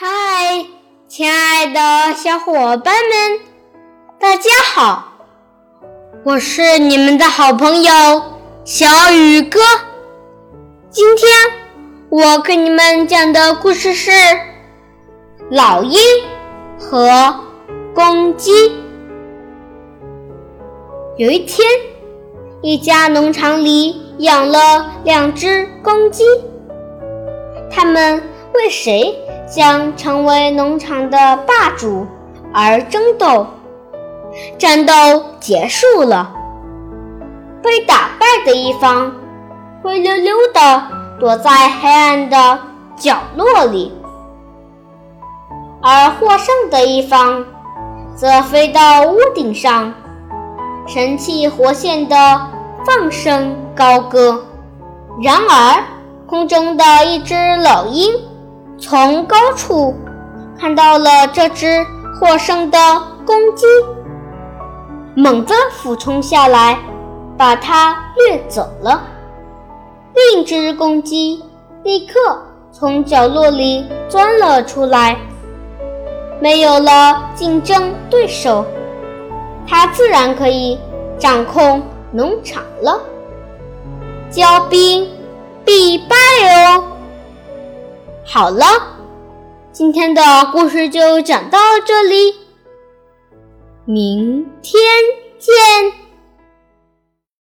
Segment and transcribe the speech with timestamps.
[0.00, 0.64] 嗨，
[1.08, 3.40] 亲爱的小伙伴们，
[4.20, 5.12] 大家好！
[6.24, 7.90] 我是你们的好朋友
[8.64, 9.58] 小雨哥。
[10.88, 11.28] 今天
[12.10, 14.12] 我给你们讲的故事是
[15.50, 15.98] 《老鹰
[16.78, 17.34] 和
[17.92, 18.52] 公鸡》。
[21.16, 21.66] 有一天，
[22.62, 26.22] 一家农场里养了两只公鸡，
[27.68, 28.22] 它们
[28.54, 29.12] 为谁？
[29.50, 32.06] 将成为农场的霸主
[32.52, 33.46] 而争斗，
[34.58, 34.92] 战斗
[35.40, 36.30] 结束了，
[37.62, 39.10] 被打败的一方
[39.82, 40.82] 灰溜溜地
[41.18, 42.58] 躲在黑暗的
[42.96, 43.92] 角落里，
[45.82, 47.44] 而获胜的一方
[48.14, 49.94] 则飞到屋顶上，
[50.86, 52.48] 神气活现地
[52.84, 54.44] 放声高歌。
[55.22, 55.82] 然而，
[56.26, 58.27] 空中的一只老鹰。
[58.80, 59.92] 从高处
[60.58, 62.78] 看到了这只获胜的
[63.26, 63.66] 公鸡，
[65.16, 66.78] 猛地俯冲下来，
[67.36, 69.02] 把它掠走了。
[70.14, 71.42] 另一只公鸡
[71.82, 72.14] 立刻
[72.70, 75.16] 从角落里钻了出来，
[76.40, 78.64] 没有了竞争对手，
[79.66, 80.78] 它自然可以
[81.18, 83.00] 掌控农场了。
[84.30, 85.08] 骄兵
[85.64, 86.16] 必败！
[88.30, 88.66] 好了，
[89.72, 90.20] 今天的
[90.52, 92.34] 故事就讲到这里，
[93.86, 94.74] 明天
[95.38, 95.54] 见。